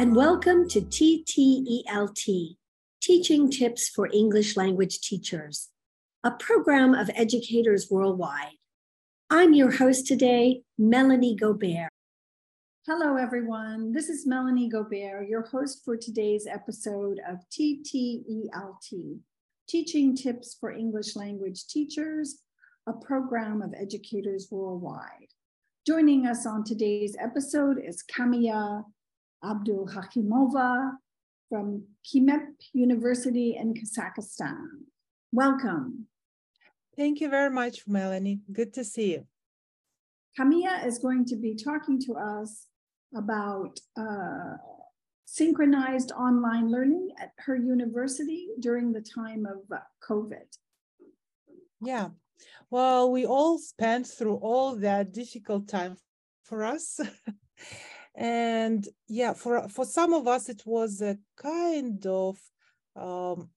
[0.00, 2.56] and welcome to TTELT,
[3.02, 5.68] Teaching Tips for English Language Teachers,
[6.24, 8.56] a program of educators worldwide.
[9.28, 11.90] I'm your host today, Melanie Gobert.
[12.86, 13.92] Hello, everyone.
[13.92, 19.20] This is Melanie Gobert, your host for today's episode of TTELT,
[19.68, 22.38] Teaching Tips for English Language Teachers,
[22.86, 25.28] a program of educators worldwide.
[25.86, 28.84] Joining us on today's episode is Kamiya
[29.44, 30.92] Abdul Hakimova
[31.48, 34.66] from KIMEP University in Kazakhstan.
[35.32, 36.06] Welcome.
[36.96, 38.40] Thank you very much, Melanie.
[38.52, 39.26] Good to see you.
[40.38, 42.66] Kamiya is going to be talking to us
[43.14, 44.56] about uh,
[45.24, 50.46] synchronized online learning at her university during the time of uh, COVID.
[51.80, 52.10] Yeah,
[52.70, 55.96] well, we all spent through all that difficult time
[56.44, 57.00] for us.
[58.14, 62.38] and yeah for for some of us it was a kind of
[62.96, 63.48] um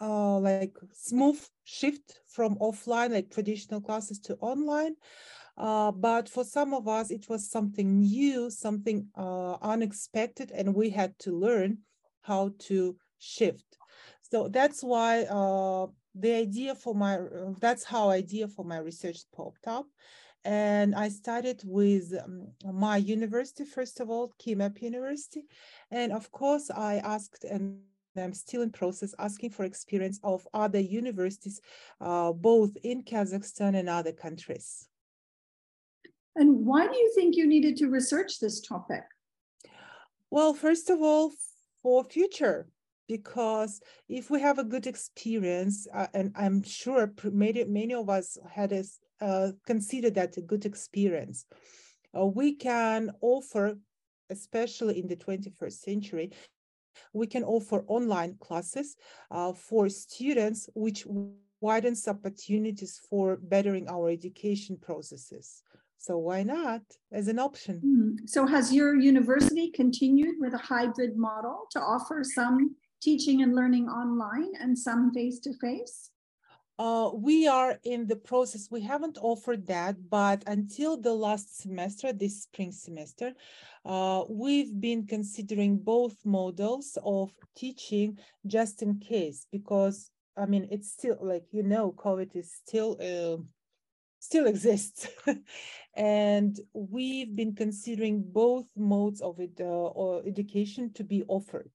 [0.00, 4.94] uh like smooth shift from offline like traditional classes to online.
[5.56, 10.88] Uh, but for some of us it was something new something uh, unexpected and we
[10.88, 11.78] had to learn
[12.22, 13.76] how to shift.
[14.22, 17.18] So that's why uh, the idea for my
[17.60, 19.86] that's how idea for my research popped up
[20.44, 25.44] and I started with um, my university, first of all, KIMEP University.
[25.90, 27.78] And of course, I asked, and
[28.16, 31.60] I'm still in process, asking for experience of other universities,
[32.00, 34.88] uh, both in Kazakhstan and other countries.
[36.34, 39.02] And why do you think you needed to research this topic?
[40.30, 41.30] Well, first of all,
[41.82, 42.66] for future,
[43.06, 48.38] because if we have a good experience, uh, and I'm sure many, many of us
[48.50, 48.84] had a
[49.22, 51.46] uh, consider that a good experience.
[52.18, 53.78] Uh, we can offer,
[54.30, 56.30] especially in the 21st century,
[57.12, 58.96] we can offer online classes
[59.30, 61.06] uh, for students, which
[61.60, 65.62] widens opportunities for bettering our education processes.
[65.98, 66.82] So why not
[67.12, 67.80] as an option?
[67.80, 68.28] Mm.
[68.28, 73.88] So has your university continued with a hybrid model to offer some teaching and learning
[73.88, 76.10] online and some face-to-face?
[76.82, 78.66] Uh, we are in the process.
[78.68, 83.34] We haven't offered that, but until the last semester, this spring semester,
[83.84, 90.90] uh, we've been considering both models of teaching just in case, because I mean, it's
[90.90, 93.40] still like, you know, COVID is still, uh,
[94.18, 95.06] still exists.
[95.94, 101.70] and we've been considering both modes of it, uh, education to be offered.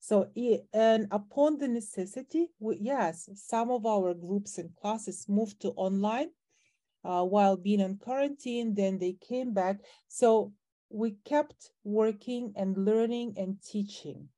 [0.00, 0.30] So,
[0.72, 6.28] and upon the necessity, we, yes, some of our groups and classes moved to online
[7.04, 9.80] uh, while being on quarantine, then they came back.
[10.08, 10.52] So
[10.90, 14.28] we kept working and learning and teaching.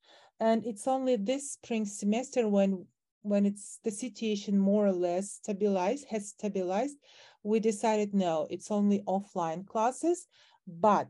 [0.40, 2.86] And it's only this spring semester when
[3.22, 6.96] when it's the situation more or less stabilized, has stabilized,
[7.42, 10.26] we decided no, it's only offline classes.
[10.66, 11.08] But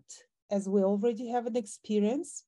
[0.51, 2.45] as we already have an experience,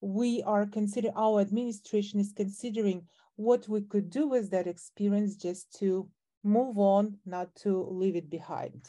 [0.00, 3.06] we are considering, our administration is considering
[3.36, 6.08] what we could do with that experience just to
[6.42, 8.86] move on, not to leave it behind.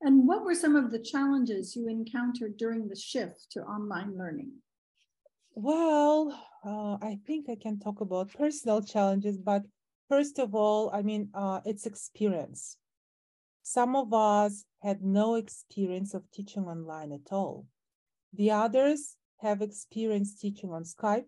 [0.00, 4.52] And what were some of the challenges you encountered during the shift to online learning?
[5.54, 9.62] Well, uh, I think I can talk about personal challenges, but
[10.08, 12.76] first of all, I mean, uh, it's experience.
[13.62, 17.66] Some of us had no experience of teaching online at all.
[18.34, 21.26] The others have experience teaching on Skype.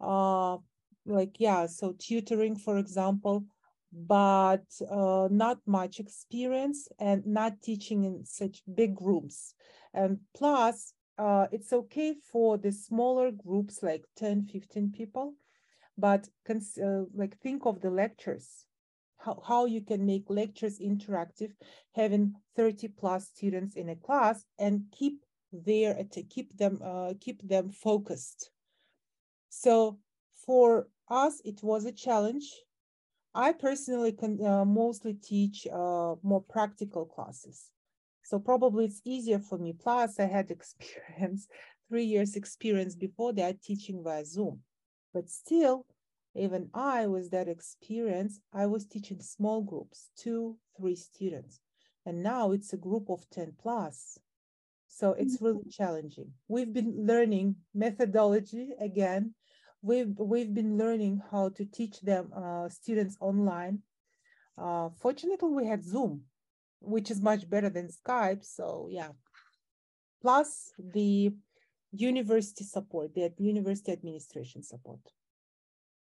[0.00, 0.58] Uh,
[1.06, 3.44] like, yeah, so tutoring, for example,
[3.92, 9.54] but uh, not much experience and not teaching in such big rooms.
[9.92, 15.34] And plus, uh, it's okay for the smaller groups, like 10, 15 people,
[15.98, 18.66] but uh, like think of the lectures,
[19.18, 21.52] how, how you can make lectures interactive,
[21.94, 27.46] having 30 plus students in a class and keep there to keep them uh, keep
[27.46, 28.50] them focused.
[29.48, 29.98] So
[30.46, 32.50] for us, it was a challenge.
[33.34, 37.70] I personally can uh, mostly teach uh, more practical classes.
[38.24, 39.72] So probably it's easier for me.
[39.72, 41.48] Plus I had experience,
[41.88, 44.60] three years experience before that teaching via Zoom.
[45.12, 45.86] But still,
[46.34, 51.60] even I with that experience, I was teaching small groups, two, three students.
[52.06, 54.18] And now it's a group of 10 plus.
[54.94, 56.30] So it's really challenging.
[56.48, 59.34] We've been learning methodology again.
[59.80, 63.78] We've we've been learning how to teach them uh, students online.
[64.58, 66.24] Uh, fortunately, we had Zoom,
[66.80, 68.44] which is much better than Skype.
[68.44, 69.12] So yeah.
[70.20, 71.32] Plus the
[71.92, 75.00] university support, the university administration support.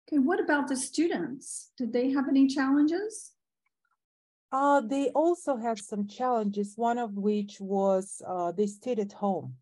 [0.09, 1.71] Okay, what about the students?
[1.79, 3.34] Did they have any challenges?
[4.55, 9.57] Uh, they also had some challenges, one of which was uh, they stayed at home.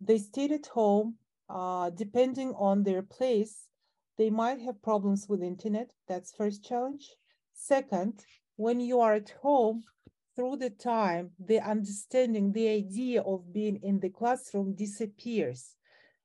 [0.00, 1.16] They stayed at home,
[1.50, 3.68] uh, depending on their place,
[4.16, 5.90] they might have problems with internet.
[6.08, 7.06] That's first challenge.
[7.52, 8.24] Second,
[8.56, 9.82] when you are at home,
[10.36, 15.76] through the time, the understanding, the idea of being in the classroom disappears.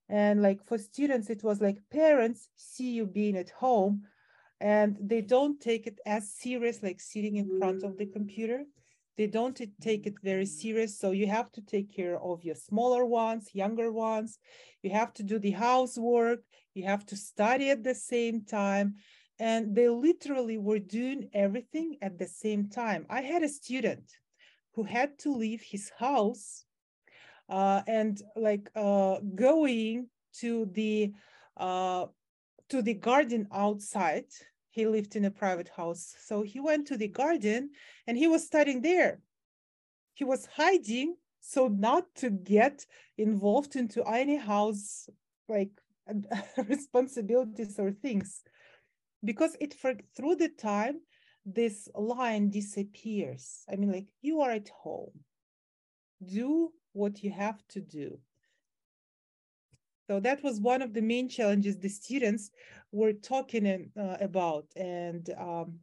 [0.07, 4.03] And like for students, it was like parents see you being at home
[4.59, 8.63] and they don't take it as serious like sitting in front of the computer.
[9.17, 10.99] They don't take it very serious.
[10.99, 14.37] So you have to take care of your smaller ones, younger ones.
[14.83, 16.41] You have to do the housework.
[16.75, 18.95] You have to study at the same time
[19.39, 23.05] and they literally were doing everything at the same time.
[23.09, 24.11] I had a student
[24.73, 26.65] who had to leave his house
[27.49, 30.07] uh, and like uh, going
[30.39, 31.13] to the
[31.55, 32.05] uh,
[32.69, 34.25] to the garden outside.
[34.69, 37.71] He lived in a private house, so he went to the garden
[38.05, 39.19] and he was studying there.
[40.13, 42.85] He was hiding so not to get
[43.17, 45.09] involved into any house
[45.47, 45.71] like
[46.67, 48.43] responsibilities or things.
[49.23, 50.99] Because it for through the time
[51.45, 53.63] this line disappears.
[53.71, 55.23] I mean like you are at home.
[56.23, 58.19] Do what you have to do
[60.07, 62.51] so that was one of the main challenges the students
[62.91, 65.79] were talking uh, about and um,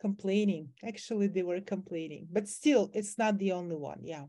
[0.00, 0.68] complaining.
[0.86, 4.24] Actually they were complaining but still it's not the only one yeah.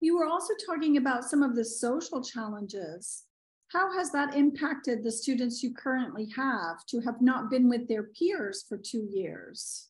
[0.00, 3.22] You were also talking about some of the social challenges.
[3.68, 8.02] How has that impacted the students you currently have to have not been with their
[8.02, 9.88] peers for two years?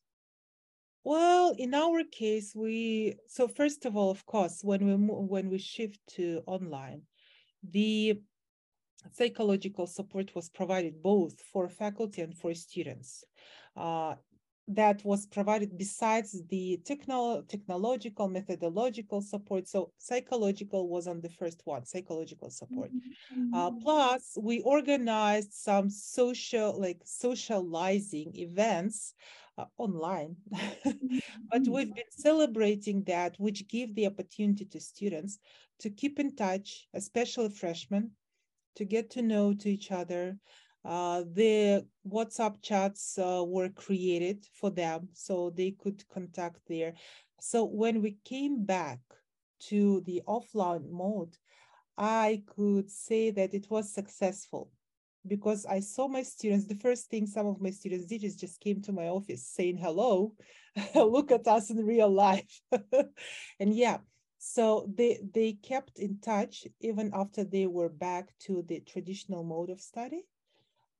[1.02, 5.58] Well, in our case, we so first of all, of course, when we when we
[5.58, 7.02] shift to online,
[7.62, 8.20] the
[9.12, 13.24] psychological support was provided both for faculty and for students.
[13.76, 14.14] Uh,
[14.68, 21.60] that was provided besides the techno technological methodological support so psychological was on the first
[21.64, 23.54] one psychological support mm-hmm.
[23.54, 29.14] uh, plus we organized some social like socializing events
[29.58, 31.18] uh, online mm-hmm.
[31.50, 35.38] but we've been celebrating that which give the opportunity to students
[35.78, 38.10] to keep in touch especially freshmen
[38.74, 40.36] to get to know to each other
[40.84, 46.94] uh, the WhatsApp chats uh, were created for them so they could contact there.
[47.40, 48.98] So when we came back
[49.68, 51.36] to the offline mode,
[51.96, 54.70] I could say that it was successful
[55.26, 56.66] because I saw my students.
[56.66, 59.78] The first thing some of my students did is just came to my office saying
[59.78, 60.34] hello,
[60.94, 62.60] look at us in real life.
[63.60, 63.98] and yeah,
[64.38, 69.70] so they they kept in touch even after they were back to the traditional mode
[69.70, 70.24] of study.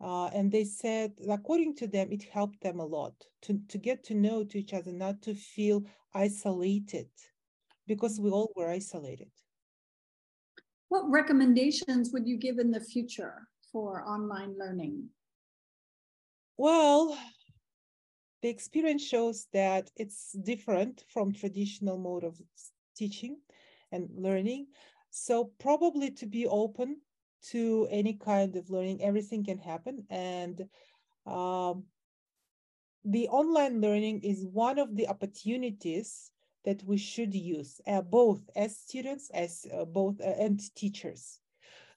[0.00, 4.02] Uh, and they said, according to them, it helped them a lot to, to get
[4.02, 7.08] to know to each other, not to feel isolated,
[7.86, 9.30] because we all were isolated.
[10.88, 15.08] What recommendations would you give in the future for online learning?
[16.56, 17.18] Well,
[18.42, 22.40] the experience shows that it's different from traditional mode of
[22.96, 23.38] teaching
[23.90, 24.66] and learning.
[25.10, 27.00] So probably to be open
[27.50, 30.04] to any kind of learning, everything can happen.
[30.10, 30.68] And
[31.26, 31.84] um,
[33.04, 36.30] the online learning is one of the opportunities
[36.64, 41.41] that we should use, uh, both as students, as uh, both uh, and teachers.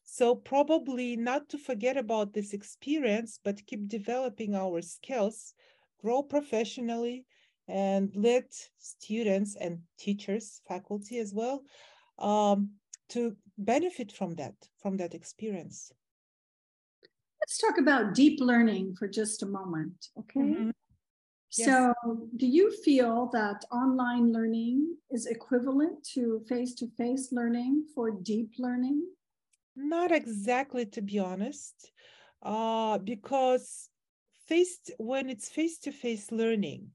[0.05, 5.53] So probably not to forget about this experience, but keep developing our skills,
[6.01, 7.25] grow professionally,
[7.67, 11.63] and let students and teachers, faculty as well,
[12.19, 12.69] um,
[13.09, 15.91] to benefit from that, from that experience.
[17.41, 20.39] Let's talk about deep learning for just a moment, okay?
[20.39, 20.69] Mm-hmm.
[21.57, 21.67] Yes.
[21.67, 21.93] So,
[22.35, 28.53] do you feel that online learning is equivalent to face to face learning for deep
[28.57, 29.03] learning?
[29.75, 31.91] Not exactly, to be honest,
[32.41, 33.89] uh, because
[34.48, 36.91] face when it's face to face learning,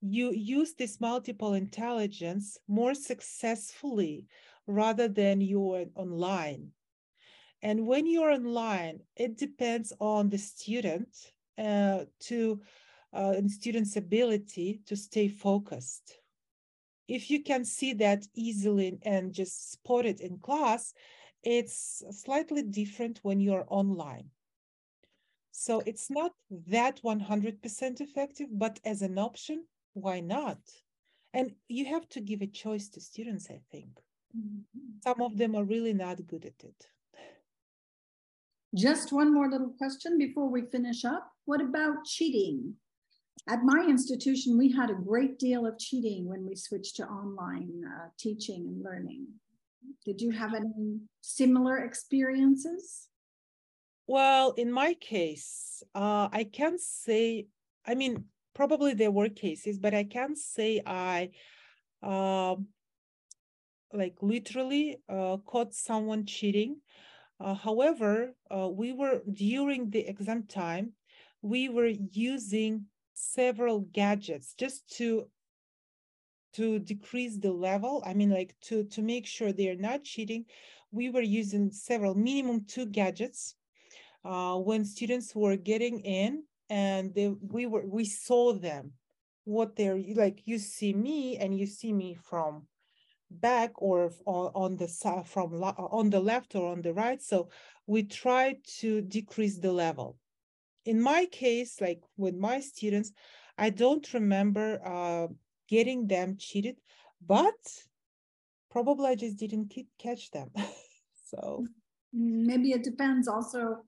[0.00, 4.26] you use this multiple intelligence more successfully
[4.66, 6.72] rather than you're online.
[7.62, 11.08] And when you're online, it depends on the student
[11.58, 12.60] uh, to
[13.14, 16.18] uh, and student's ability to stay focused.
[17.06, 20.94] If you can see that easily and just spot it in class,
[21.42, 24.30] it's slightly different when you're online.
[25.50, 26.32] So it's not
[26.68, 30.58] that 100% effective, but as an option, why not?
[31.34, 34.02] And you have to give a choice to students, I think
[34.36, 35.00] Mm-hmm.
[35.02, 36.86] Some of them are really not good at it.
[38.74, 41.30] Just one more little question before we finish up.
[41.44, 42.74] What about cheating?
[43.48, 47.82] At my institution, we had a great deal of cheating when we switched to online
[47.84, 49.26] uh, teaching and learning.
[50.04, 53.08] Did you have any similar experiences?
[54.06, 57.46] Well, in my case, uh, I can't say,
[57.86, 58.24] I mean,
[58.54, 61.30] probably there were cases, but I can't say I
[62.02, 62.56] uh,
[63.92, 66.80] like literally uh, caught someone cheating.
[67.38, 70.92] Uh, however, uh, we were during the exam time,
[71.42, 75.28] we were using several gadgets just to
[76.52, 80.44] to decrease the level i mean like to to make sure they're not cheating
[80.90, 83.54] we were using several minimum two gadgets
[84.24, 88.92] uh, when students were getting in and they, we were we saw them
[89.44, 92.66] what they're like you see me and you see me from
[93.30, 97.22] back or on the side from on the left or on the right.
[97.22, 97.48] So
[97.86, 100.18] we try to decrease the level.
[100.84, 103.12] In my case like with my students
[103.58, 105.28] i don't remember uh,
[105.68, 106.76] getting them cheated
[107.26, 107.54] but
[108.70, 110.50] probably i just didn't catch them
[111.24, 111.64] so
[112.12, 113.78] maybe it depends also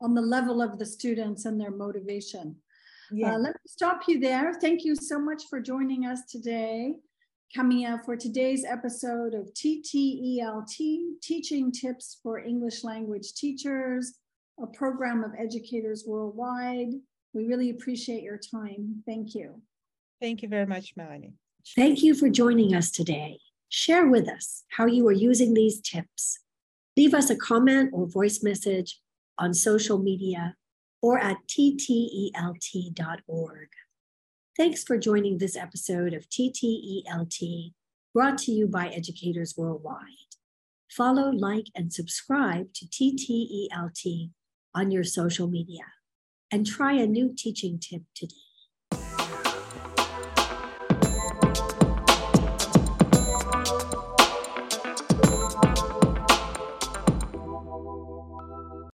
[0.00, 2.56] on the level of the students and their motivation.
[3.12, 3.34] Uh, yeah.
[3.34, 4.54] Uh, let me stop you there.
[4.60, 6.94] Thank you so much for joining us today,
[7.54, 10.76] Camilla, for today's episode of TTELT,
[11.22, 14.14] Teaching Tips for English Language Teachers,
[14.62, 16.92] a program of educators worldwide.
[17.32, 19.02] We really appreciate your time.
[19.06, 19.60] Thank you.
[20.20, 21.34] Thank you very much, Melanie.
[21.74, 23.38] Thank you for joining us today.
[23.68, 26.40] Share with us how you are using these tips.
[26.96, 29.00] Leave us a comment or voice message
[29.38, 30.56] on social media
[31.00, 32.88] or at ttelt.org.
[34.56, 37.72] Thanks for joining this episode of TTELT,
[38.12, 40.34] brought to you by Educators Worldwide.
[40.90, 44.30] Follow, like, and subscribe to TTELT
[44.74, 45.84] on your social media
[46.50, 48.49] and try a new teaching tip today.